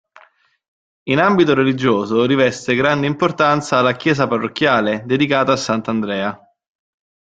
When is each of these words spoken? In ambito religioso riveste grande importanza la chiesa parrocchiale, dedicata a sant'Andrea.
In 1.09 1.19
ambito 1.19 1.53
religioso 1.53 2.25
riveste 2.25 2.73
grande 2.73 3.05
importanza 3.05 3.81
la 3.83 3.95
chiesa 3.95 4.25
parrocchiale, 4.25 5.03
dedicata 5.05 5.51
a 5.51 5.55
sant'Andrea. 5.57 6.53